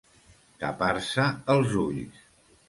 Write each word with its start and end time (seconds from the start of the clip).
Tapar-se 0.63 1.27
els 1.57 1.77
ulls. 1.85 2.25